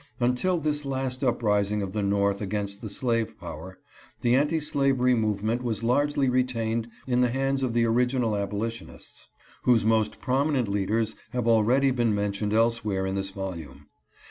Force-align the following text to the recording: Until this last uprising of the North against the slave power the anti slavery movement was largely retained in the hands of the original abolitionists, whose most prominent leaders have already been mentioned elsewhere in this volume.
Until 0.19 0.57
this 0.59 0.83
last 0.83 1.23
uprising 1.23 1.83
of 1.83 1.93
the 1.93 2.01
North 2.01 2.41
against 2.41 2.81
the 2.81 2.89
slave 2.89 3.39
power 3.39 3.77
the 4.21 4.33
anti 4.33 4.59
slavery 4.59 5.13
movement 5.13 5.61
was 5.61 5.83
largely 5.83 6.27
retained 6.27 6.87
in 7.05 7.21
the 7.21 7.29
hands 7.29 7.61
of 7.61 7.75
the 7.75 7.85
original 7.85 8.35
abolitionists, 8.35 9.27
whose 9.61 9.85
most 9.85 10.19
prominent 10.19 10.67
leaders 10.67 11.15
have 11.33 11.47
already 11.47 11.91
been 11.91 12.15
mentioned 12.15 12.51
elsewhere 12.51 13.05
in 13.05 13.13
this 13.13 13.29
volume. 13.29 13.85